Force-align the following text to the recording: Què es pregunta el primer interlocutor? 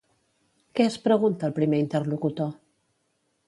Què 0.79 0.87
es 0.93 0.97
pregunta 1.03 1.47
el 1.49 1.55
primer 1.59 1.85
interlocutor? 1.87 2.53